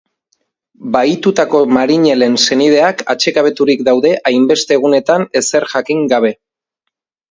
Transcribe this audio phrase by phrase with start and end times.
[0.95, 6.39] Bahitutako marinelen senideak atsekabeturik daude hainbeste egunetan ezer jakin gabe.